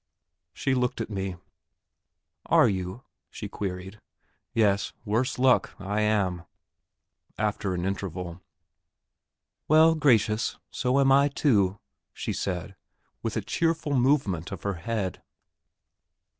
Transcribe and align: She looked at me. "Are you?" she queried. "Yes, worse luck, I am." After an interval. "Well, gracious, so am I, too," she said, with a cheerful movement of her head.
She 0.51 0.73
looked 0.73 0.99
at 0.99 1.11
me. 1.11 1.35
"Are 2.47 2.67
you?" 2.67 3.03
she 3.29 3.47
queried. 3.47 3.99
"Yes, 4.51 4.93
worse 5.05 5.37
luck, 5.37 5.75
I 5.77 6.01
am." 6.01 6.41
After 7.37 7.75
an 7.75 7.85
interval. 7.85 8.41
"Well, 9.67 9.93
gracious, 9.93 10.57
so 10.71 10.99
am 10.99 11.11
I, 11.11 11.27
too," 11.27 11.77
she 12.13 12.33
said, 12.33 12.75
with 13.21 13.37
a 13.37 13.41
cheerful 13.41 13.93
movement 13.95 14.51
of 14.51 14.63
her 14.63 14.73
head. 14.81 15.21